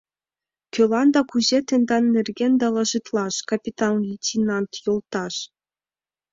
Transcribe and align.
—Кӧлан 0.73 1.07
да 1.15 1.21
кузе 1.29 1.59
тендан 1.67 2.03
нерген 2.15 2.53
доложитлаш, 2.61 3.35
капитан-лейтенант 3.49 4.71
йолташ? 4.83 5.35